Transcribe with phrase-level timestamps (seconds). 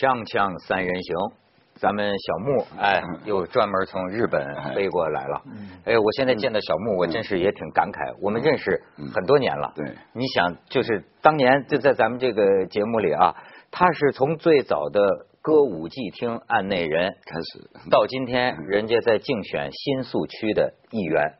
[0.00, 1.14] 锵锵三人行，
[1.74, 4.42] 咱们小木哎，又专门从日本
[4.74, 5.42] 飞过来了。
[5.84, 8.16] 哎，我现在见到小木，我真是也挺感慨。
[8.22, 8.82] 我们认识
[9.12, 9.70] 很多年了。
[9.76, 9.84] 对，
[10.14, 13.36] 你想，就是当年就在咱们这个节目里啊，
[13.70, 15.02] 他是从最早的
[15.42, 21.34] 歌舞伎厅案内人开始，到今天人家在竞选新宿区的议员。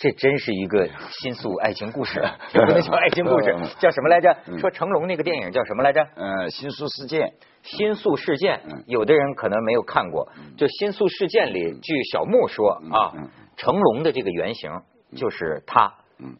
[0.00, 2.18] 这真是一个新宿爱情故事，
[2.54, 4.34] 不能叫爱情故事，叫什么来着？
[4.58, 6.00] 说成龙那个电影叫什么来着？
[6.16, 7.34] 呃，新宿事件。
[7.62, 10.26] 新宿事件，有的人可能没有看过。
[10.56, 13.12] 就新宿事件里，据小木说啊，
[13.58, 14.70] 成龙的这个原型
[15.14, 15.92] 就是他。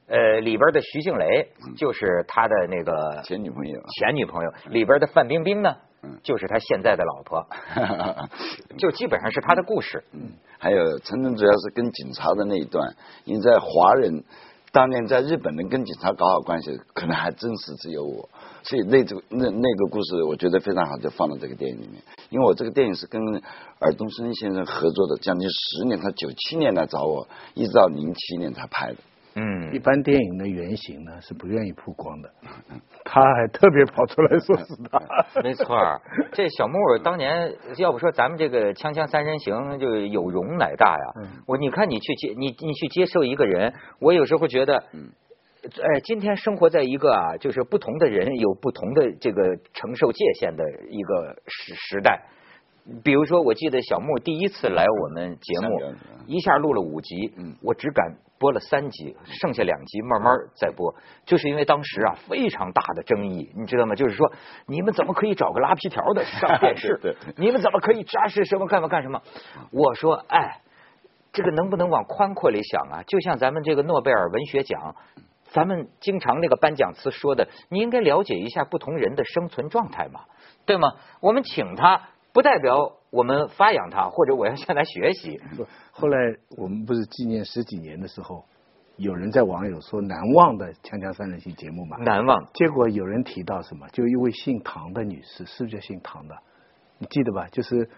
[0.09, 3.79] 呃，里边的徐静蕾就是他的那个前女朋友。
[3.99, 5.77] 前女朋友里边的范冰冰呢？
[6.23, 7.47] 就是他现在的老婆，
[8.79, 10.05] 就基本上是他的故事。
[10.13, 14.25] 嗯，还有陈真主要是跟警察的那一段，因为在华人
[14.73, 18.29] 当年在日本能跟警察搞好关系，可能还真是只有我。
[18.63, 22.03] 所以那这个那那个故事，我觉得非常好，就放到这个电影里面。
[22.29, 23.21] 因为我这个电影是跟
[23.79, 28.97] 尔冬升先生合作的，将近十年，他九七年来找我，一直到零七年才拍的。
[29.35, 32.31] 嗯，一般电影的原型呢是不愿意曝光的，
[33.05, 35.01] 他还特别跑出来说是他。
[35.43, 35.77] 没错，
[36.33, 41.31] 这小木偶当年要不说咱们这个锵锵三人行就有容乃大呀。
[41.47, 44.83] 我你看你去接你你去接受一个人，我有时候觉得，
[45.63, 52.21] 哎，今天生活在一个啊，就是不同的人有不同的这个承受界限的一个时时代。
[53.05, 55.95] 比如说，我记得小木第一次来我们节目，
[56.27, 57.33] 一下录了五集，
[57.63, 63.95] 我只敢播了三集，剩下两集慢慢再播，就是因为当时啊非常大的争议，你知道吗？
[63.95, 64.33] 就是说
[64.67, 67.17] 你们怎么可以找个拉皮条的上电视？
[67.39, 69.23] 你们怎么可以扎实什么干嘛干什么？
[69.71, 70.61] 我说，哎，
[71.33, 73.03] 这个能不能往宽阔里想啊？
[73.07, 74.97] 就像咱们这个诺贝尔文学奖，
[75.53, 80.23] 咱们经常那个颁奖词说的，你应该了解一下不同人的生存状态嘛，
[80.67, 80.95] 对吗？
[81.21, 82.01] 我们请他。
[82.33, 85.41] 不代表我们发扬它，或者我要向他学习。
[85.91, 86.17] 后来
[86.57, 88.45] 我们不是纪念十几年的时候，
[88.97, 91.97] 有人在网友说难忘的《锵锵三人行》节目嘛？
[91.99, 92.47] 难忘。
[92.55, 93.89] 结果有人提到什么？
[93.89, 96.37] 就一位姓唐的女士，是不是叫姓唐的？
[96.99, 97.49] 你记得吧？
[97.51, 97.89] 就是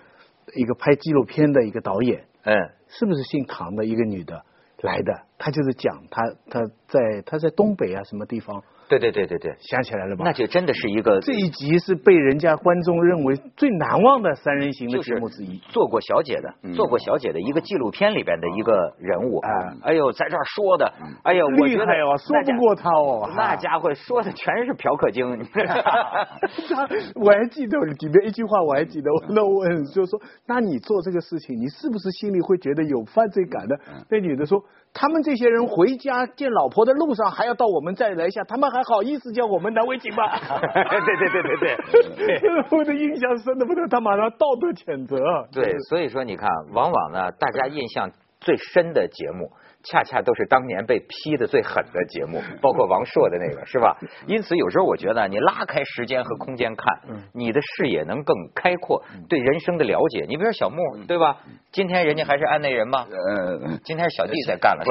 [0.55, 2.25] 一个拍纪录片的一个导演。
[2.45, 2.55] 嗯。
[2.89, 4.45] 是不是姓唐的一个女的
[4.83, 5.23] 来的？
[5.39, 8.63] 她就是讲她她在她在东北啊什么地方。
[8.99, 10.25] 对对对对对，想起来了吧？
[10.27, 15.59] 那就真的是一个这一集是被人家观众认为最难忘的三人行的节目之一。
[15.71, 19.41] 做过小姐的，做过小姐的一个纪录片里边的一个人物。
[19.83, 20.93] 哎呦，在这儿说的，
[21.23, 23.31] 哎呦，厉害哦，说不过他哦。
[23.37, 25.25] 那家伙说的全是嫖客精。
[27.17, 29.11] 我还记得里面一句话，我还记得。
[29.31, 33.79] 那我问，就说，那你做这个事情，你是不是心里会觉得有犯罪感的？
[34.11, 34.63] 那女的说。
[34.95, 40.23] 他们这些人回家见老婆的路上还要到我们再来一下，他们还好意思叫我们难为情吗？
[40.37, 45.17] 对对对对对， 我的印象深的不得，他马上道德谴责。
[45.51, 48.11] 对，所以说你看，往往呢，大家印象
[48.41, 49.51] 最深的节目。
[49.85, 53.97] 恰恰都是当年被批的最狠的节目， 包括王朔的那个，是吧？
[54.27, 56.87] 因此有时候我觉得，你拉开时间和空间看，
[57.33, 60.21] 你的视野能更开阔，对人生的了解。
[60.29, 60.77] 你比如说小木，
[61.07, 61.39] 对吧？
[61.73, 63.07] 今天人家还是安内人吗？
[63.11, 64.85] 嗯，今天小弟在干了，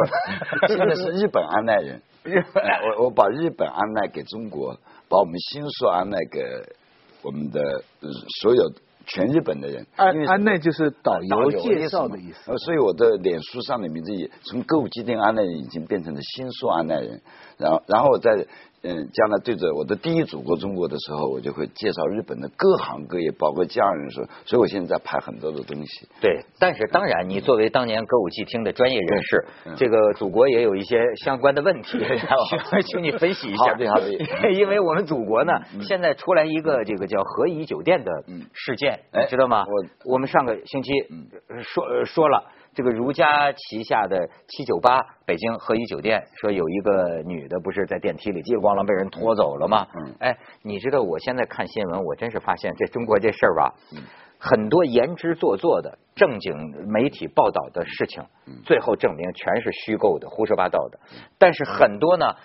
[0.67, 2.01] 现在 是日本安奈人。
[2.23, 2.63] 日本，
[2.97, 4.77] 我我把日本安奈给中国，
[5.09, 6.43] 把我们新宿安奈给
[7.23, 7.59] 我们的
[8.41, 8.61] 所有。
[9.13, 17.21] 全日本的人，安安奈就是导游介绍的意思，呃所以我的脸书上的名字也从歌舞伎町安奈人已经变成了新宿安奈人，
[17.57, 18.47] 然后然后我在。
[18.83, 26.07] 嗯，将来对着我的第一祖国中国的时候，我就会介绍日本的各行各业，包括家人说，所以我现在在拍很多的东西。
[26.19, 29.45] 对，但是当然，你作为当年歌舞伎厅的专业人士，
[29.77, 31.99] 这个祖国也有一些相关的问题，
[32.89, 33.77] 请你分析一下。
[34.51, 35.53] 因为我们祖国呢，
[35.83, 38.11] 现在出来一个这个叫和颐酒店的
[38.53, 38.99] 事件，
[39.29, 39.63] 知道吗？
[39.67, 40.91] 我我们上个星期
[41.61, 42.43] 说说了。
[42.73, 49.87] 这个如家旗下的七九八北京和颐酒店说有一个女的不是在电梯里叽里咣啷被人拖走了吗？
[49.93, 53.73] 嗯，哎，你知道我现在看新闻，我真是发现这中国这事儿吧，
[54.37, 56.55] 很多言之做作的正经
[56.87, 58.23] 媒体报道的事情，
[58.63, 60.99] 最后证明全是虚构的、胡说八道的。
[61.37, 62.35] 但是很多呢。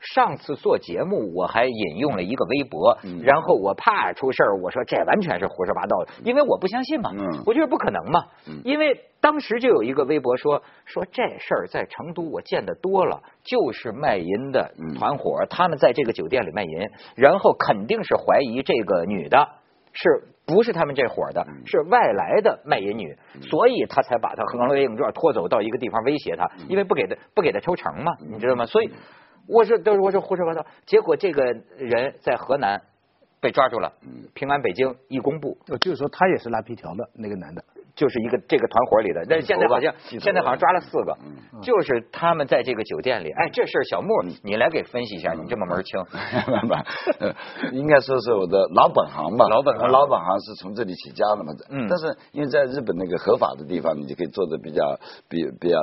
[0.00, 7.10] 上次做节目，我还引用了一个微博，然后我怕出事儿，我说这完全是胡说八道的，因为我不相信嘛，
[7.44, 8.24] 我觉得不可能嘛，
[8.64, 19.46] 因为当时就有一个微博说说这事儿在成都我见得多了，就是卖淫的团伙，他们在这个酒店里卖淫，然后肯定是怀疑这个女的
[19.92, 28.64] 是不是他们这伙的，是外来的卖淫女，所以他才把她横勒硬拽拖走到一个地方威胁她，因为不给他不给他抽成嘛，你知道吗？
[28.64, 28.90] 所以。
[29.50, 31.44] 我说都是我说胡说八道，结果这个
[31.76, 32.80] 人在河南
[33.40, 33.92] 被抓住了，
[34.34, 37.64] 平安北京一公布，就是说他也是拉皮条的那个男的。
[37.96, 41.18] 就是一个这个团伙里的，但是现在好像现在好像抓了四个，
[41.60, 43.30] 就是他们在这个酒店里。
[43.30, 44.08] 哎，这事小木，
[44.42, 46.00] 你来给分析一下，你这么门清。
[47.72, 51.52] 应该说是我的老本行吧，老本行，老本行是从这里起家的嘛。
[51.68, 51.88] 嗯。
[51.90, 54.98] 但是因为在日本那个合法的地方，你就可以做的比较
[55.28, 55.76] 比比较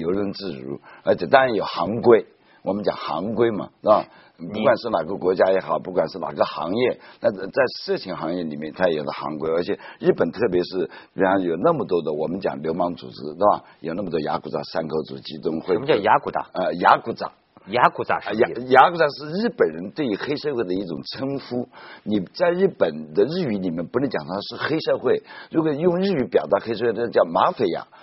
[0.00, 2.26] 游刃自如，而且当然有行规，
[2.62, 4.04] 我们讲行规嘛，是吧？
[4.38, 9.50] 不管是哪个国家也好，不管是哪个行业，那在色情行业里面，它也是行规。
[9.50, 13.64] 而且日本，特别是比方有那么多的我们讲流氓组织，是吧？
[13.80, 15.74] 有那么多雅古扎三口组、集中会。
[15.74, 16.46] 什么叫雅古扎？
[16.52, 17.32] 呃，雅古扎。
[17.66, 21.68] 雅古扎是雅雅古扎是日本人对于黑社会的一种称呼。
[22.02, 27.88] 你在日本的日语里面不能讲它是黑社会，如果用日语表达黑社会，那叫马匪呀。
[27.90, 27.98] 啊，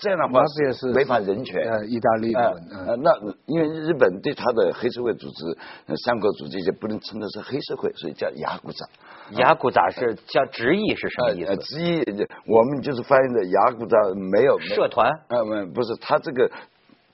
[0.00, 1.62] 这样的话是违反人权。
[1.62, 2.40] 呃，意大利的。
[2.86, 3.10] 呃，那
[3.46, 8.86] 因为日本对他的黑社会组织、三国组织这些不能称的是黑社会，所以叫雅古扎。
[9.32, 11.56] 雅古扎是叫直译是什么意思？
[11.58, 12.02] 直译
[12.46, 15.10] 我们就是翻译的雅古扎没有社团。
[15.28, 16.50] 呃，不是，他这个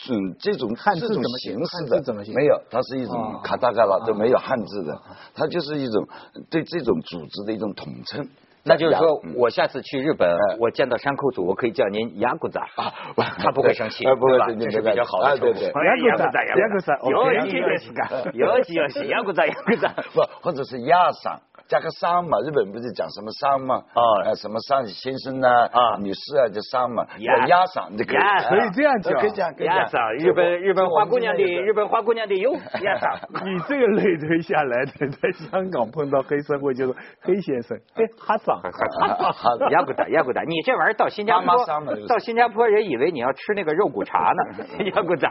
[0.08, 4.96] 嗯这种汉字怎么形式的怎么没有，它是一种卡达嘎拉都没有汉字的，
[5.34, 6.06] 它就是一种
[6.50, 8.28] 对这种组织的一种统称。
[8.66, 10.26] 那就是说，我下次去日本，
[10.58, 12.92] 我见到山口组，我可以叫您牙骨仔啊，
[13.38, 14.46] 他不会生气，对吧？
[14.58, 21.36] 这是比较好的对对，牙骨仔，牙骨仔，有喜有气干，有气有气，牙骨仔，牙骨仔，不，或者是鸭嗓。
[21.68, 23.76] 加个商嘛，日本不是讲什么商吗？
[23.94, 28.14] 哦，什么商先生呐，啊，女士啊，叫商嘛，押押嗓这个，
[28.48, 30.14] 可以这样讲，可以讲，可以讲。
[30.18, 33.18] 日本日本花姑娘的日本花姑娘的有押 嗓。
[33.44, 41.64] 你这个类推下来的， 在香港碰到黑社会就是黑先生， 哎，哈嗓，哈嗓，牙骨打压骨打，你这玩意儿到新加坡，
[42.08, 44.64] 到新加坡人以为你要吃那个肉骨茶呢，
[44.94, 45.30] 压骨打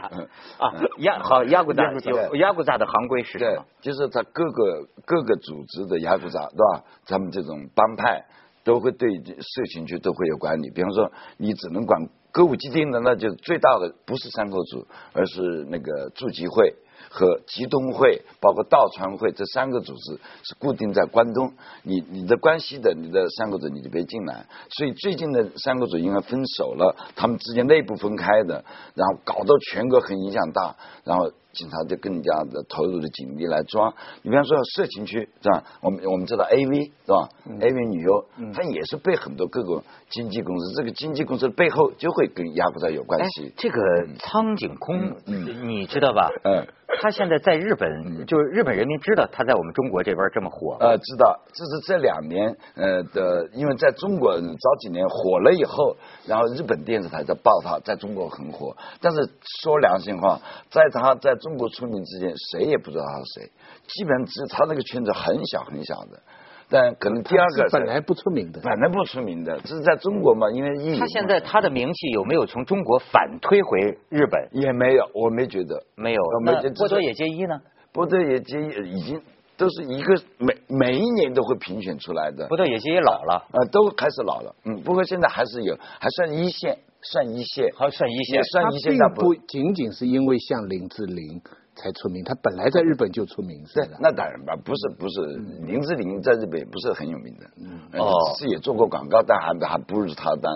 [0.58, 1.84] 啊，压好压骨打，
[2.34, 3.64] 压骨打的行规是什么？
[3.80, 6.48] 就是他各个各个组织的复杂。
[6.48, 6.84] 对吧？
[7.06, 8.24] 他们这种帮派
[8.64, 10.70] 都会对色情区都会有管理。
[10.70, 16.74] 比方说，你只能管歌舞伎町的，那就最大的不是三口组，而是那个住集会
[17.14, 21.52] 和集东会，包括道川会这三个组织是固定在关东。
[21.84, 24.46] 你你的关系的，你的三个组你就别进来。
[24.70, 28.64] 所以最近的三个组应该分手了，他们之间内部分开的，
[28.94, 30.74] 然后搞到全国很影响大，
[31.04, 31.30] 然后。
[31.54, 33.94] 警察就更加的投入的警力来抓。
[34.22, 35.62] 你比方说色情区是吧？
[35.82, 37.28] 我们我们知道 A V 是吧
[37.60, 43.52] ？A V 女优，她也是被很多各个经纪公司，这个经纪公司的背后就会跟亚布扎有关系。
[43.56, 43.78] 这个
[44.18, 46.28] 苍井空，嗯你知道吧？
[46.42, 46.66] 嗯。
[47.00, 50.76] 他现在在日本，就是日本人民知道他在我们中国这边这么火。
[50.80, 55.96] 呃，知道，这是这两年呃的，因为在中国早几年火了以后，
[56.26, 58.76] 然后日本电视台在报他，在中国很火。
[59.00, 59.18] 但是
[59.62, 63.52] 说良心话，在他在中国出名之前，谁也不知道他是谁，
[63.86, 66.20] 基本上只他那个圈子很小很小的。
[66.74, 70.50] 但可能第二个本来不出名的，本来不出名的，这是在中国嘛？
[70.50, 74.48] 因为他现在他的名气有没有从中国反推回日本？
[74.50, 76.20] 也没有，我没觉得没有。
[76.44, 77.60] 那波多野结衣呢？
[77.92, 79.22] 波多野结衣已经
[79.56, 82.48] 都是一个每每一年都会评选出来的。
[82.48, 84.52] 波多野结衣老了，呃，都开始老了。
[84.64, 88.98] 嗯，不过现在还是有，还算一线，算一线，还算一线，算一线。
[89.14, 91.40] 不仅仅是因为像林志玲。
[91.76, 95.20] 才出名，他本来在日本就出名，是那当然吧，不是不是，
[95.66, 100.52] 林志玲在日本也不是很有名的，哦，是也做过广告，但还还不如他当。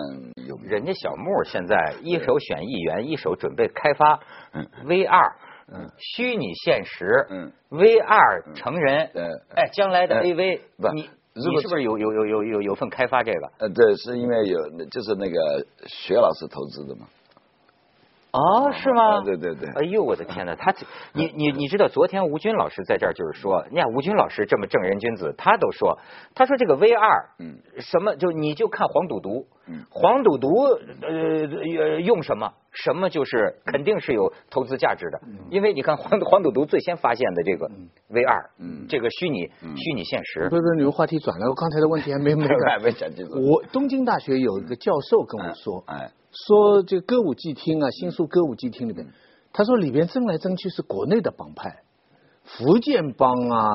[0.47, 0.67] 有名。
[0.67, 4.19] 人家小木现在一手选议员，一手准备开发
[4.85, 5.33] VR，
[5.71, 10.61] 嗯，虚拟现实，嗯，VR 成人，嗯哎，将来的 AV，
[10.93, 13.51] 你你是不是有有有有有有份开发这个？
[13.59, 17.07] 呃，对，是因为有就是那个薛老师投资的嘛。
[18.31, 19.21] 哦，是吗？
[19.23, 19.69] 对对对。
[19.69, 20.53] 哎呦，我的天哪！
[20.55, 20.73] 他，
[21.13, 25.97] 你你你知道，昨天吴军老师在这儿就是说，你看吴军老师这么正人君子，他都说，
[26.35, 30.63] 他说这个 V 二，嗯，什么就你就看黄赌毒，嗯，黄赌毒
[31.01, 35.19] 呃用什么，什么就是肯定是有投资价值的，
[35.49, 37.67] 因为你看黄黄赌毒最先发现的这个
[38.09, 40.47] V 二，嗯，这个虚拟虚拟现实。
[40.49, 42.47] 不是，你们话题转了，我刚才的问题还没 没
[42.83, 43.33] 没讲清楚。
[43.51, 46.11] 我东京大学有一个教授跟我说，哎。
[46.31, 49.07] 说这歌舞伎厅啊，新宿歌舞伎厅里边，
[49.51, 51.81] 他说里边争来争去是国内的帮派，
[52.43, 53.65] 福建帮啊、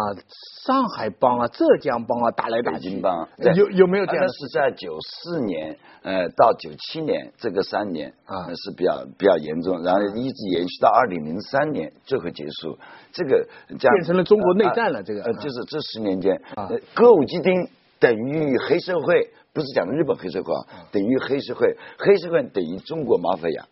[0.64, 3.00] 上海帮啊、浙江帮啊打来打去。
[3.00, 4.28] 帮有有没有这样？
[4.28, 12.78] 是在九四年呃到九七年这个三年啊是比较比较严重，然后一直延续到二零零三年最后结束。
[13.12, 15.02] 这个变成了中国内战了。
[15.02, 16.40] 这个呃就是这十年间，
[16.94, 17.68] 歌舞伎町
[18.00, 19.30] 等于黑社会。
[19.52, 23.66] 不是讲的日本黑社会啊，等于黑社会，黑社会等于中国马匪呀。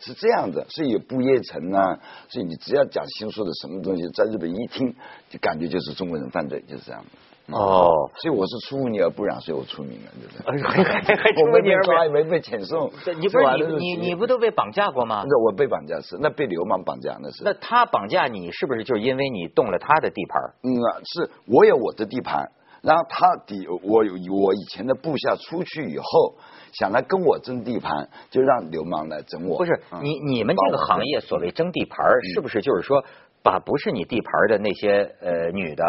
[0.00, 1.98] 是这样的，所以有不夜城啊，
[2.28, 4.94] 所以你只要讲新说的什么东西，在日本一听
[5.30, 7.56] 就感觉就是中国人犯罪，就是这样的。
[7.56, 10.62] 哦，所以我是出污泥而不染，所以我出名了，对不对？
[10.62, 12.90] 还还还出污泥而不染，没被遣送。
[13.18, 13.46] 你不是
[13.78, 15.24] 你你你不都被绑架过吗？
[15.26, 17.44] 那我被绑架是，那被流氓绑架那是。
[17.44, 20.42] 那他绑架你是不是就是因为你动了他的地盘？
[20.64, 22.50] 嗯啊，是我有我的地盘，
[22.82, 26.34] 然后他底我有我以前的部下出去以后。
[26.74, 29.58] 想来跟我争地盘，就让流氓来争我。
[29.58, 31.98] 不是你你们这个行业所谓争地盘，
[32.32, 33.04] 是不是就是说
[33.42, 35.84] 把不是你地盘的那些呃女的，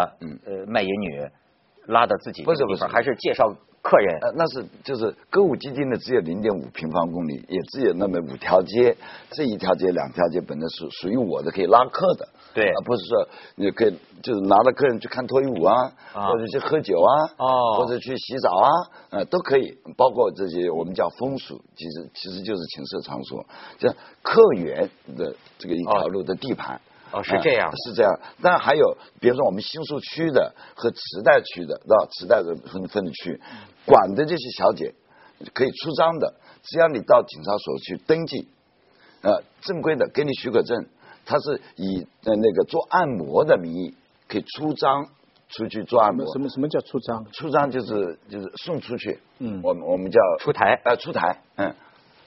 [0.46, 1.26] 呃卖淫女
[1.88, 3.56] 拉到自己不是不是，还是介绍？
[3.84, 8.96] 客人，呃，那是就是歌舞基金呢，只有零点五平方公里，也只有那么五条街，
[9.32, 18.70] 这一条街、两条街本来是属于我的，可以拉客的，对，而不是说你可以就是拿着客人去看脱衣舞啊，或者去喝酒啊，哦，或者去洗澡啊，
[19.10, 23.46] 呃，都可以，包括这些我们叫风俗，其实其实就是情色场所，
[23.78, 26.76] 这客源的这个一条路的地盘。
[26.76, 26.80] 哦，
[27.22, 28.20] 是这样，是这样。
[28.42, 32.08] 但还有，比如说我们新宿区的和池袋区的，对吧？
[32.12, 33.40] 池袋的分分的区，
[33.86, 34.96] 管的这些小姐
[35.54, 38.48] 可以出张的，只要你到警察所去登记，
[39.22, 40.88] 呃，正规的给你许可证，
[41.26, 43.94] 他是以呃那个做按摩的名义
[44.28, 45.10] 可以出张
[45.50, 46.26] 出去做按摩。
[46.34, 47.26] 什么什么叫出张？
[47.32, 49.20] 出张就是就是送出去。
[49.40, 50.82] 嗯，我们我们叫出台。
[50.86, 51.76] 呃，出台，嗯。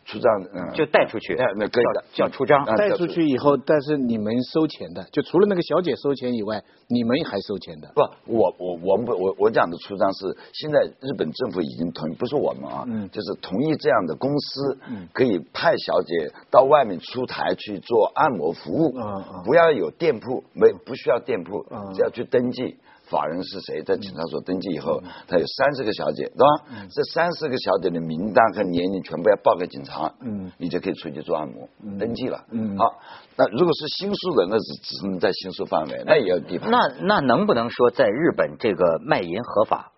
[0.07, 2.65] 出账，嗯，就带出去，那可以的，叫出账。
[2.77, 7.91] 带出去以后，但是你们收钱的，就除了那个小姐收钱以外，你们还收钱的。
[7.93, 8.01] 不，
[8.33, 22.77] 我我我们不我我讲的出账是现在日本政府已经同意，不是我们啊，嗯，就是同意这样的公司，嗯，可以派小姐到外面出台去做按摩服务，嗯嗯，不要有店铺，没不需要店铺，只要去登记。
[23.09, 23.83] 法人是谁？
[23.83, 26.87] 在警察所登记以后，他有三十个小姐，对吧？
[26.91, 32.45] 这三十个小姐的名单和年龄全部要报给警察，嗯，你就可以出去做按摩，登记了。
[32.51, 32.99] 嗯，好，
[33.37, 36.71] 那如果是新宿的，那是只能在新宿范围，那也有地方。
[36.71, 39.93] 那那能不能说在日本这个卖淫合法？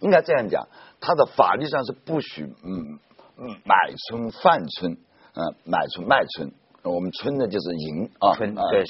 [0.00, 0.68] 应该这样讲，
[1.00, 2.98] 它的法律上是不许嗯
[3.36, 3.74] 嗯买
[4.08, 6.52] 春贩春，嗯买春卖春。
[6.90, 8.84] 我们村呢就是银啊，村对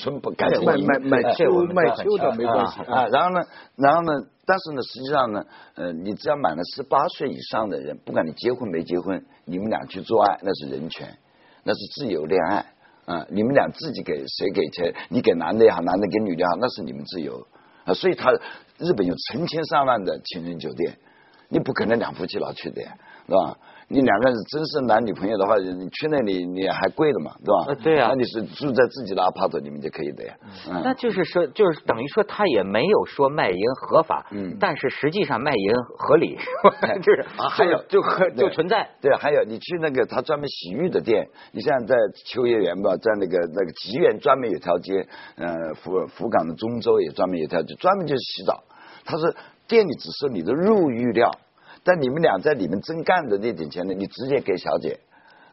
[0.64, 3.06] 卖卖卖秋卖秋的没关系啊。
[3.08, 3.44] 然后呢，
[3.76, 4.12] 然后呢，
[4.46, 11.18] 但是呢，实际上呢，呃，你只要满了十八岁以上的人，不管你结婚没结婚，你们俩去做爱那是人权，
[11.64, 12.66] 那是自由恋爱
[13.06, 13.26] 啊。
[13.30, 17.46] 你们俩自己给谁给钱，你给男的也好，男的给女的也好，那是你们自由
[17.84, 17.94] 啊。
[17.94, 18.32] 所以他
[18.78, 20.96] 日本有成千上万的情人酒店，
[21.48, 22.92] 你不可能两夫妻老去的呀，
[23.26, 23.58] 是吧？
[23.90, 27.64] 你两个人真是男女朋友的话，你去那里你还贵的嘛，对吧？
[27.68, 28.08] 呃，对啊。
[28.10, 30.34] 那你是住在自己的 apart 里面就可以的呀。
[30.70, 30.82] 嗯。
[30.84, 34.58] 那就是说，就是等于说，他也没有说卖淫合法，嗯。
[34.60, 36.36] 但是实际上卖淫合理，
[37.02, 38.90] 就是啊，还有就和就存在。
[39.00, 48.64] 对，还有你去那个他专门洗浴的店，你像在秋叶原吧，在那个那个吉原专门有条街，呃，福福冈的中州也专门有条街，专门就是洗澡。
[49.06, 49.34] 他是
[49.66, 51.30] 店里只是你的入浴料。
[51.84, 53.94] 但你们俩在里面真干的那点钱呢？
[53.94, 55.00] 你直接给小姐，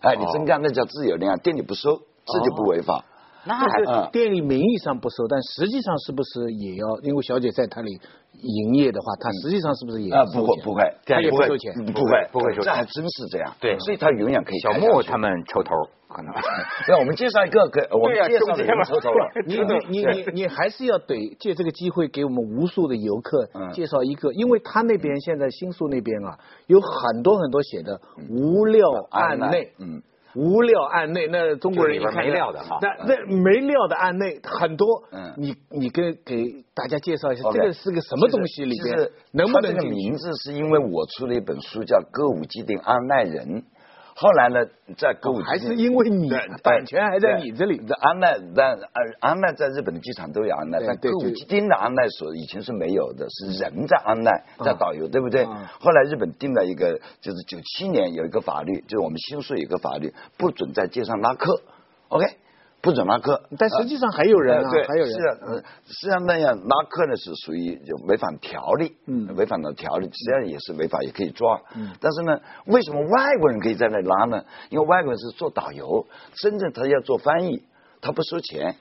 [0.01, 3.05] 哎，你真干那叫自由恋爱，店里不收，这就不违法。
[3.45, 6.99] 那还店里名义上不收，但实际上是不是也要？
[7.03, 7.99] 因为小姐在他里。
[8.37, 10.21] 营业的话，他实际上是不是也啊？
[10.25, 13.53] 不会不会，他也不收钱，不会不会收钱，这还真是这样。
[13.61, 14.59] 对，所以他永远可以。
[14.59, 15.71] 小莫他们抽头
[16.09, 16.33] 可能。
[16.89, 19.31] 那我们介绍一个，给我们介绍人抽头了。
[19.47, 26.37] 你你你你你还是要得借这个机会给我们无数的游客介绍一个，因为他那边现在新宿那边啊，
[26.67, 30.03] 有很多很多写的无料案内，嗯。
[30.35, 35.03] 无料案内，那中国人一看没料的哈，那那没料的案内很多。
[35.11, 38.65] 嗯，你你跟给大家介绍一下，这个是个什么东西？
[38.65, 39.73] 里边能不能？
[39.73, 43.47] 这个名字是因为我出了一本书叫《歌舞伎町安内人》。
[44.17, 44.65] 后来呢，
[44.97, 46.29] 在歌舞还是因为你
[46.63, 47.77] 版权还在你这里。
[47.85, 48.79] 这安奈，在安
[49.19, 54.31] 安奈在日本的机场都有安奈，但歌舞伎町的安奈所以前是没有的，是人在安奈
[54.63, 55.45] 在导游，对不对？
[55.45, 61.61] 后来日本定了一个，就是九七年有一个法律，就是我们新宿有一个法律，不准在街上拉客。
[62.07, 62.25] OK。
[62.85, 65.11] 不准拉客，但实际上还有人啊，还有人。
[65.11, 65.33] 是啊，
[65.87, 71.59] 实际上那样拉客呢是属于就违反条例，嗯，违反了条例，实际上也是违法，也可以抓。
[71.75, 74.45] 嗯，但是呢，为什么外国人可以在那拉呢？
[74.69, 77.63] 因为外国人是做导游，真正他要做翻译，
[78.01, 78.75] 他不收钱，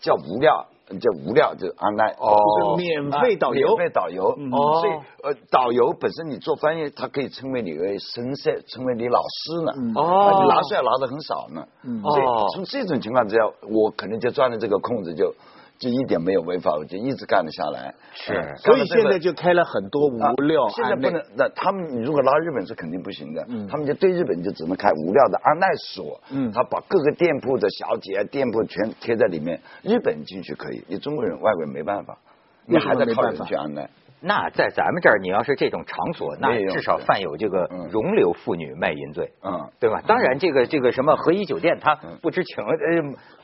[0.00, 0.66] 叫无料。
[0.98, 4.92] 叫无料，就 online，哦，免费导游，免费导游，哦，所以
[5.22, 11.64] 呃，导游本身你做翻译，他可以称为你为神社，称为你老师呢，哦，拿出来拿的很少呢，
[12.02, 12.22] 所以
[12.54, 15.34] 从这种情况之下，我可能就钻了这个空子，就
[15.80, 17.94] 就一点没有违法，我就一直干得下来。
[18.12, 20.68] 是，所以现在就开了很多无料。
[20.68, 23.42] 现在不能，那他们如果拉日本是肯定不行的。
[23.48, 23.66] 嗯。
[23.66, 26.20] 他们就对日本就只能开无料的安奈所。
[26.30, 26.52] 嗯。
[26.52, 32.18] 他把各个店铺的小姐、店铺全贴在里面，日本进去可以，你中国人、外国人没办法。
[32.66, 33.88] 你还在靠人去安奈。
[34.22, 40.02] 那在咱们这儿，你要是这种场所，那至少犯有这个容留妇女卖淫罪，嗯，对吧？
[40.06, 42.76] 当然，这个这个什么和颐酒店，他不知情，呃，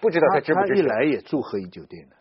[0.02, 0.76] 不知道他知不知情。
[0.76, 2.15] 他一来也住和颐酒店的，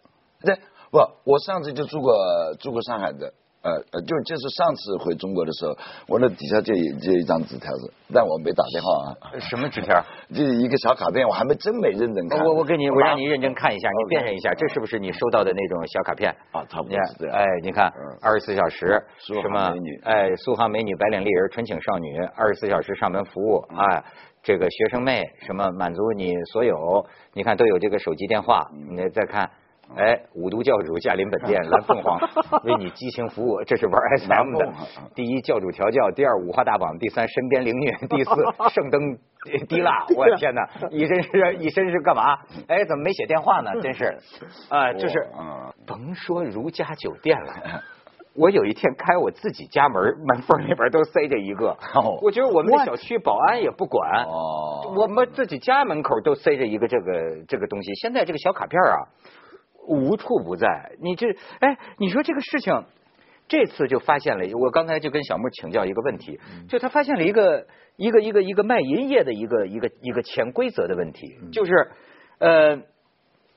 [0.46, 0.56] 对，
[0.92, 2.14] 不，我上次就住过
[2.60, 3.34] 住过上海的。
[3.66, 5.76] 呃呃，就就是上次回中国的时候，
[6.08, 6.72] 我那底下就
[7.02, 9.34] 就一张纸条子，但我没打电话啊。
[9.42, 10.00] 什么纸条？
[10.30, 12.46] 就是一个小卡片，我还没真没认真看。
[12.46, 16.30] 我我给你，我让你认真看一下，你辨认一下，这是不是你收到的那种小卡片？
[16.52, 17.36] 啊，差不多是这样。
[17.36, 20.00] 哎，你看，二十四小时，什么美女？
[20.04, 24.04] 哎，苏杭美女、白领丽人、纯情少女，二十四小时上门服务，哎，
[24.44, 27.04] 这个学生妹，什么满足你所有？
[27.34, 29.50] 你看都有这个手机电话，你再看。
[29.96, 32.20] 哎，五毒教主驾临本店， 蓝凤凰
[32.64, 33.64] 为你激情服务。
[33.68, 34.74] 这是玩 SM 的。
[35.14, 38.32] 第一，教主调教；第二，五花大绑；第三，身边凌虐； 第四，
[38.72, 39.18] 圣灯
[39.68, 40.06] 滴蜡。
[40.18, 42.40] 我的天哪，一身是一身是干嘛？
[42.68, 43.72] 哎，怎么没写电话呢？
[43.82, 44.18] 真是
[44.70, 45.28] 啊，就是，
[45.86, 47.54] 甭说如家酒店了，
[48.36, 51.78] 我有一天开我自己家门，门缝里边都塞着一个。
[52.22, 54.26] 我觉得我们的小区保安也不管，
[54.98, 57.94] 我们自己家门口都塞着一个这个这个东西。
[57.96, 59.08] 现在这个小卡片啊。
[59.88, 61.28] 无处不在，你这
[61.60, 62.86] 哎，你说这个事情，
[63.48, 64.46] 这次就发现了。
[64.58, 71.92] 我刚才就跟小木请教一个问题，就他发现了一个一个一个一个卖淫业的一个一个一个潜规则的问题，就是
[72.40, 72.82] 呃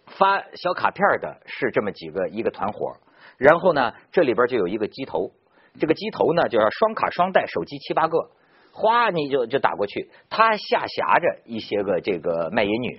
[0.06, 2.96] 发小卡片的是这么几个一个团伙，
[3.38, 5.32] 然后呢这里边就有一个机头，
[5.80, 8.30] 这个机头呢就要双卡双待，手机七八个，
[8.72, 12.98] 哗你就就打过去，他下辖着一些个这个卖淫女。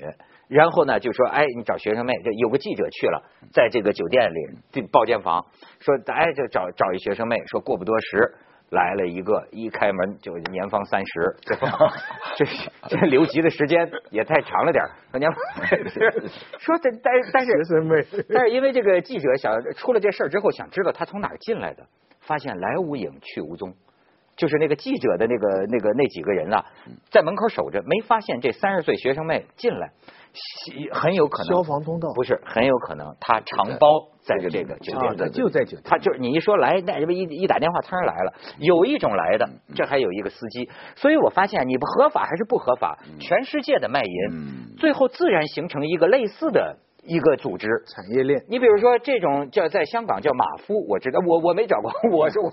[0.50, 4.40] 然后呢，就说，哎，你找学生妹，就有个记者去了，在这个酒店里
[4.72, 5.46] 这包间房，
[5.80, 8.34] 说，哎，就找找一学生妹，说过不多时
[8.72, 11.36] 来了一个，一开门就年方三十，
[12.36, 12.46] 这
[12.88, 15.32] 这留级的时间也太长了点说年
[16.58, 18.04] 说这但但是学生妹，
[18.34, 21.86] 但是因为这个记者想出了这事儿之后，想知道他从哪儿进来的，
[22.22, 23.76] 发现来无影去无踪，
[24.40, 26.64] 就是那个记者的那个那个那几个人啊，
[27.12, 29.92] 在门口守着，没发现这三十岁学生妹进来。
[30.94, 33.88] 很有可能消防通道不是很有可能，他长包
[34.22, 35.82] 在这这个酒店的，就在酒店。
[35.84, 38.34] 他就是你一说来，那一一打电话，突然来了。
[38.60, 40.70] 有一种来的，这还有一个司机。
[40.96, 48.44] 所以我发现，你不合法还是不合法，全世界的卖淫，最后自然形成一个类似的一个组织产业链。
[48.48, 52.52] 你比如说，这种叫在香港叫马夫，我知道，我我没找过， 我是我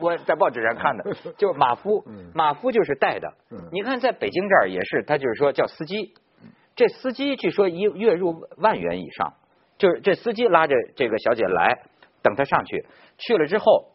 [0.00, 2.04] 我在报纸上看的，就马夫，
[2.34, 3.28] 马夫就是带的。
[3.72, 6.14] 你看，在北京这儿也是，他就是说叫司机。
[6.74, 9.32] 这司机据说一月入万元以上，
[9.78, 11.78] 就是这司机拉着这个小姐来，
[12.22, 13.92] 等她上去，去了之后，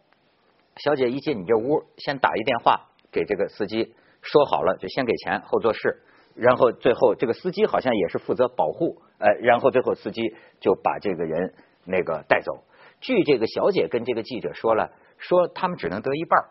[0.77, 6.01] 小姐一进你这屋，先打一电话给这个司机，说好了就先给钱后做事，
[6.41, 11.53] 然后最后这个司机好像也是负责保护，呃，然后最后司机就把这个人
[11.85, 12.63] 那个带走。
[12.99, 16.43] 据这个小姐跟这个记者说了，说他们只能得一半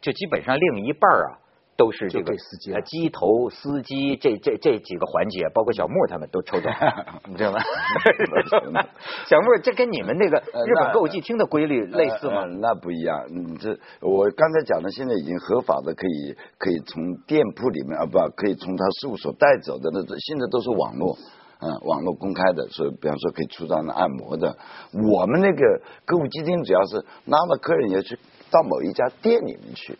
[0.00, 1.38] 就基本上另一半啊。
[1.82, 6.70] 都是这个司机，机头司机这这这几个环节，包括小木他们都抽走，
[7.26, 7.58] 你知道吗？
[9.26, 12.44] 小木，这跟你们那个日本歌舞伎厅的规律类似吗？
[12.60, 21.18] 那不一样，你这我刚才讲的，现在已经合法的，可以可以从店铺里面啊，不可以从他事务所带走的那，现在都是网络，
[21.58, 24.56] 嗯，网络公开的，所以比方说可以出张的按摩的。
[24.92, 28.16] 我们那个歌舞伎町主要是拉了客人要去
[28.52, 29.98] 到某一家店里面去，嗯。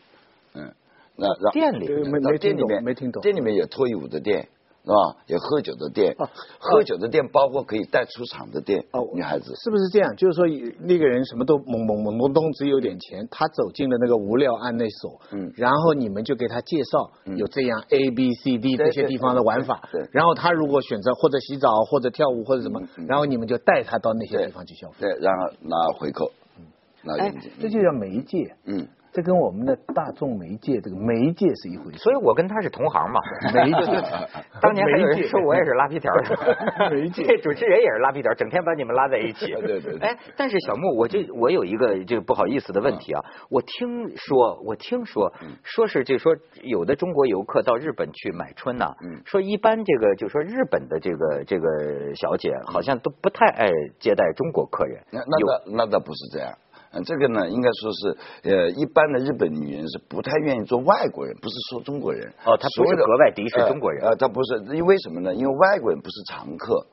[1.16, 4.48] 那店里没店里面没听懂，店里面有脱衣舞的店
[4.84, 4.96] 是吧？
[5.28, 6.16] 有喝酒的店，
[6.58, 8.84] 喝酒的店包括可以带出场的店。
[8.92, 10.16] 哦，女孩子是不是这样？
[10.16, 10.44] 就是说
[10.80, 26.66] 那个人什么都懵懵懵懵懂，只有点钱，他走进了那个无料案内所，嗯，然后你们就给他介绍有这样 A B C D 这些地方的玩法，对，然后他如果选择或者洗澡或者跳舞或者什么，然后你们就带他到那些地方去消费，对，然后拿回扣，嗯，
[27.04, 28.88] 拿哎，这就叫媒介，嗯。
[29.12, 33.20] 这跟我们的大众媒介这个媒介是一回事，所以我跟他是同行嘛。
[33.52, 34.02] 媒介，
[34.62, 36.88] 当年还有人说我也是拉皮条的。
[36.90, 39.46] 媒介，这主持人也是拉皮条，整天把你们拉在一起。
[39.52, 39.98] 对对对。
[39.98, 43.20] 哎，但是小木，我就我有一个这个不好意思的问题啊，
[43.50, 45.30] 我听说我听说
[45.62, 48.94] 说是就说有的中国游客到日本去买春呢，
[49.26, 55.02] 说一般这个就说日本的这个这个小姐好像都不太爱接待中国客人。
[55.10, 55.26] 那那
[55.66, 56.50] 那那倒不是这样。
[56.94, 62.28] 嗯，这个呢，应该说是，呃，一般的日本女人是不太愿意做外国人，不是说中国人。
[62.44, 64.04] 哦，他不是格外敌视中国人。
[64.04, 65.34] 呃，他不是，因为什么呢？
[65.34, 66.86] 因为外国人不是常客，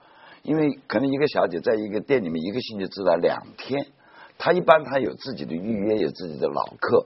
[0.43, 3.87] 因为可能一个小姐在一个店里面一个星期只来两天，
[4.37, 7.05] 她一般她有自己的预约，有自己的老客。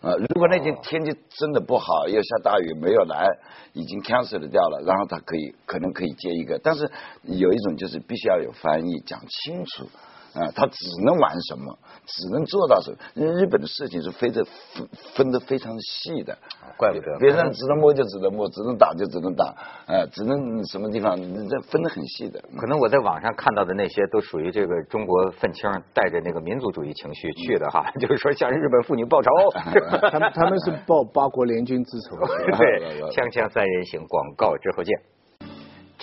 [0.00, 3.26] 啊，如果那天天气真的不好，又下大雨没有来，
[3.74, 6.90] 已经 cancel 掉了，然后他可以可能可以接一个，但是
[7.22, 9.86] 有一种就是必须要有翻译讲清楚。
[10.34, 12.98] 啊，他只能玩什么，只能做到什么？
[13.14, 16.36] 因为日本的事情是分的分分的非常细的，
[16.76, 19.54] 怪不得别人只能摸就只能摸，只能打就只能打，
[19.86, 21.16] 呃，只能什么地方
[21.48, 22.42] 这分的很细的。
[22.58, 29.30] 可能我在网上看到的那些都属于这个中国愤青带着那个民族主义情绪去的哈， 就是说向日本妇女报仇。
[30.10, 32.16] 他们他们是报八国联军之仇。
[32.58, 34.92] 对，锵锵三人行，广告之后见。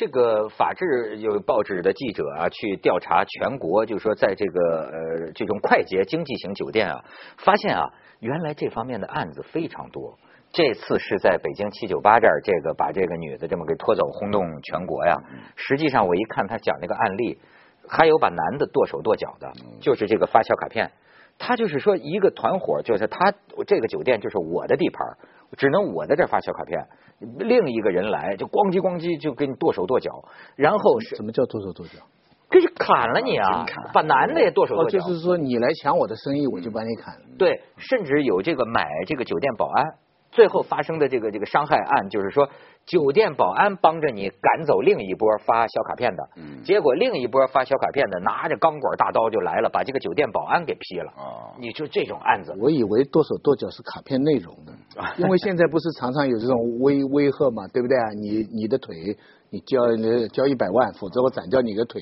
[0.02, 7.06] 这个法制有报纸的记者啊，去调查全国，就是说在这个呃这种快捷经济型酒店啊，
[7.38, 10.18] 发现啊，原来这方面的案子非常多。
[10.52, 15.18] 这次是在北京七九八这儿，这个把这个女的这么给拖走，轰动全国呀。
[15.56, 17.40] 实际上我一看他讲那个案例，
[17.88, 20.92] 还有把男的剁手剁脚的，就是这个发小卡片。
[21.38, 23.32] 他就是说一个团伙，就是他
[23.68, 25.16] 这个酒店就是我的地盘，
[25.58, 26.88] 只能我在这发小卡片。
[27.38, 30.10] 另一个人来就咣叽咣叽就给你剁手剁脚，
[30.56, 32.00] 然后是什么叫剁手剁脚？
[32.50, 33.66] 给你砍了你啊！
[33.94, 35.00] 把男的也剁手剁脚。
[35.00, 37.22] 就是说你来抢我的生意，我就把你砍了。
[37.38, 39.86] 对，甚至有这个买这个酒店保安。
[40.32, 42.50] 最后发生的这个这个伤害案，就是说
[42.86, 46.24] 酒店保安帮着你赶走另一波发小卡片的，
[46.64, 51.12] 结果另一波发小卡片的拿着钢管大刀就来了，把这个酒店保安给劈了。
[51.60, 54.74] 你说这种案子，我以为剁手剁脚是卡片内容的，
[55.18, 58.10] 因为现在不是常常有这种威威吓嘛，对不对啊？
[58.16, 58.96] 你你的腿，
[59.50, 59.78] 你交
[60.34, 62.02] 交一百万，否则我斩掉你的腿。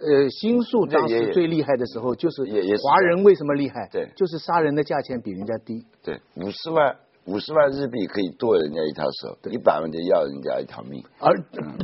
[0.00, 2.42] 呃，新宿当时最厉害的时候，就是
[2.82, 3.88] 华人为什么厉害？
[3.92, 5.84] 对，就是杀人的价钱比人家低。
[6.02, 6.96] 对，五十万。
[7.26, 11.02] 五十万日币可以剁人家一条手，一百万就要人家一条命。
[11.18, 11.32] 而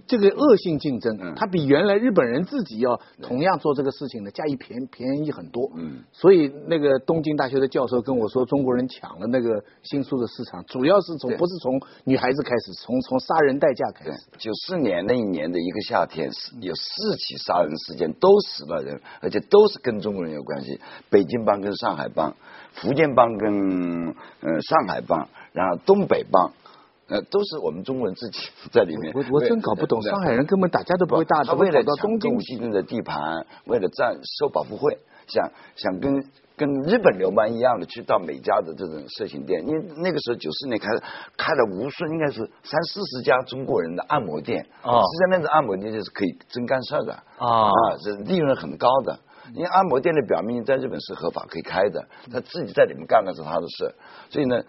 [0.07, 5.71] 这个恶性竞争，它比原来日本人自己要同样做这个事情呢，加一便便宜很多。
[5.75, 14.13] 嗯，所以那个东京大学的教授跟我说，中国人抢了那个新书的市场，主要是从不是从女孩子开始，从从杀人代价开始。
[14.39, 22.33] 九四年那一年的一个夏天，有四起杀人事件，都死了人，而且都是跟中国人有关系，北京帮跟上海帮。
[22.75, 26.53] 福建帮跟呃上海帮，然后东北帮，
[27.09, 29.13] 呃都是我们中国人自己在里面。
[29.15, 32.71] 我我真搞不懂，上海人根本打架都不会打，他为了抢东京。
[32.73, 36.25] 的地盘，为了占收保护费，想想跟
[36.57, 40.89] 跟日本流氓一样的去到每家的这种色情店，因为那个时候九四年开
[41.37, 47.13] 开了无数，应该是三四十家中国人的按摩店，实际上那种按摩店就是可以真干事的。
[47.39, 47.71] 啊，
[48.05, 49.19] 这利润很高的。
[49.55, 53.95] 因为按摩店的表面在日本是合法可以开的，他自己在里面干的是他的事，
[54.31, 54.63] 所以呢，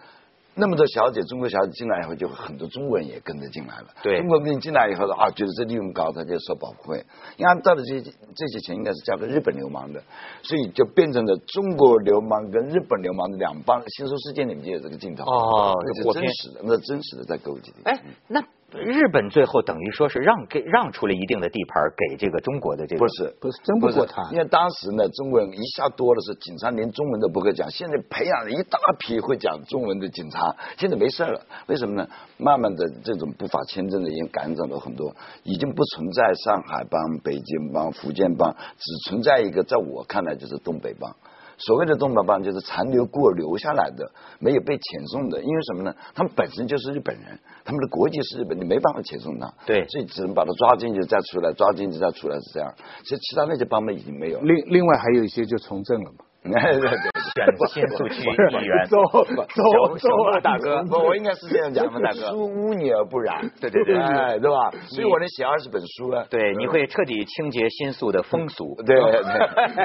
[0.56, 3.86] 那么多小姐，中国小姐进来以后，就很多中国人也跟着进来了。
[4.02, 7.04] 对，中国人进来以后啊，觉得这利润高，他就收保护费。
[7.36, 10.02] 因为按照的这些这些钱应该是交给日本流氓的，
[10.42, 13.82] 所以就变成了中国流氓跟日本流氓的两帮。
[13.88, 17.72] 新书事件里面就有这个镜头哦，那是真实的，那真实的在勾结。
[17.84, 18.40] 哎，那。
[18.74, 32.08] 日本最后等于说是让给让出了一定的地盘给这个中国的这个不是不是争不过他，因为当时呢中国人一下多了是警察连中文都不会讲，现在培养了一大批会讲中文的警察，现在没事了，为什么呢？
[32.36, 41.14] 慢慢的这种不法签证的已经赶走了很多，已经不存在上海帮、北京帮、福建帮，只存在一个，在我看来就是东北帮。
[41.58, 45.94] 所谓的东北帮就是残留过留下来的，没有被遣送的，因为什么呢？
[46.14, 52.74] 他们本身就是日本人，他们的国籍是日本，你没办法遣送他，对，所以只能把他抓进去再出来，抓进去再出来是这样。
[53.02, 54.40] 其实其他那些帮派已经没有。
[54.40, 56.24] 另另外还有一些就从政了嘛。
[56.42, 57.13] 对 对对。
[57.34, 60.08] 选新宿区议员，走走走，
[60.40, 64.70] 大哥，我我应该是这样讲的，大哥，书污泥而不染，对对对，哎，对吧？
[64.86, 66.24] 所以我能写二十本书了。
[66.30, 68.76] 对，你会彻底清洁新宿的风俗。
[68.86, 68.96] 对，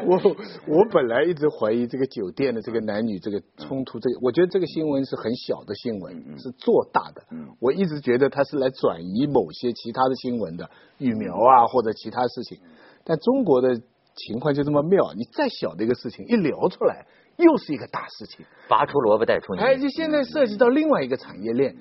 [0.05, 0.21] 我
[0.67, 7.23] 我本来一直怀疑这个酒店的这个男女这个冲突，这个我觉得这个新闻是很小的新闻，是做大的。
[7.59, 12.59] 我一直觉得他是来转移某些其他的新闻的疫苗啊，或者其他事情。
[13.03, 13.75] 但中国的
[14.13, 17.07] 情况就这么妙，你再小的一个事情一聊出来。
[17.39, 19.61] 又是一个大事情，拔出萝卜带出泥。
[19.61, 21.75] 哎，就现在涉及到另外一个产业链，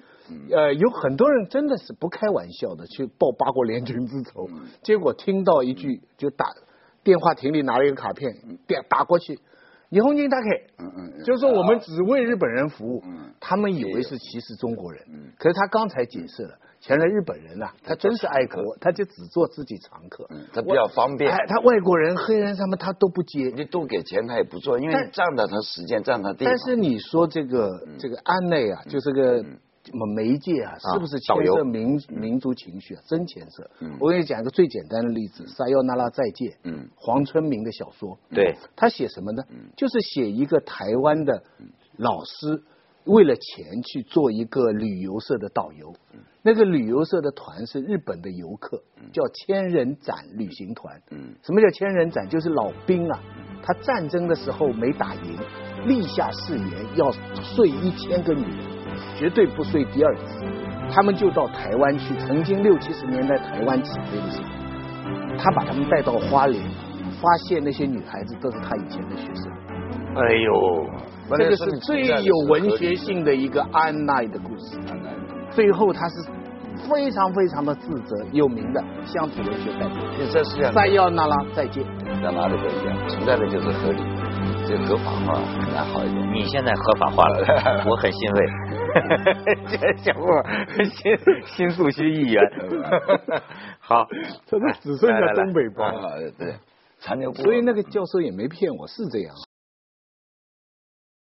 [0.50, 4.48] 呃，有很多人真的是不开玩笑的去报八国联军之仇，
[4.82, 6.46] 结果听到一句就打
[7.02, 8.32] 电话亭里拿了一个卡片，
[8.66, 9.38] 打打过去，
[9.90, 10.46] 霓虹军打开，
[10.78, 13.02] 嗯嗯，就是说我们只为日本人服务，
[13.40, 15.02] 他们以为是歧视中国人，
[15.38, 16.58] 可是他刚才解释了。
[16.80, 21.30] 前来日本人呐，他真是爱国，他就只做自己常客，他比较方便。
[21.48, 26.44] 他外国人、黑人他们他都不接，你多给钱他也不做，因为占了他时间，占他地。
[26.44, 29.44] 但是你说这个这个安内啊，就这个
[30.14, 33.02] 媒介啊，是不是牵涉民民族情绪啊？
[33.08, 33.68] 真牵涉。
[33.98, 36.50] 我给你讲一个最简单的例子，《撒尤那拉再见》。
[36.62, 36.88] 嗯。
[36.94, 38.18] 黄春明的小说。
[38.30, 38.56] 对。
[38.76, 39.42] 他写什么呢？
[39.76, 41.42] 就是写一个台湾的
[41.96, 42.62] 老师
[43.08, 45.92] 为了钱去做一个旅游社的导游。
[46.42, 48.80] 那个旅游社的团是日本的游客，
[49.12, 51.00] 叫千人斩旅行团。
[51.10, 51.34] 嗯。
[51.42, 52.28] 什么叫千人斩？
[52.28, 53.20] 就是老兵啊，
[53.62, 55.36] 他战争的时候没打赢，
[55.86, 57.10] 立下誓言要
[57.42, 58.78] 睡一千个女人。
[59.16, 60.44] 绝对不睡第二次，
[60.90, 62.16] 他们就到台湾去。
[62.18, 66.62] 曾经六七十年代台湾起飞的时候，他把他们带到花莲，
[67.20, 69.52] 发现那些女孩子都是他以前的学生。
[70.14, 70.86] 哎呦，
[71.36, 74.78] 这个是最有文学性的一个安奈的故事。
[75.50, 76.14] 最后他是
[76.88, 80.72] 非常非常的自责，有名的乡土文学代表。
[80.72, 81.84] 再要那拉再见，
[82.22, 84.00] 在哪里都一样，存在的就是合理。
[84.66, 86.32] 这合法化很难好一点。
[86.32, 88.46] 你现在合法化了， 我很欣慰。
[89.66, 90.26] 这小伙
[90.84, 92.42] 新新宿区议员。
[93.80, 94.06] 好，
[94.46, 96.18] 这只剩下东北帮了。
[96.38, 96.54] 对，
[96.98, 97.32] 残留。
[97.32, 99.34] 所以那个教授也没骗我，是这样。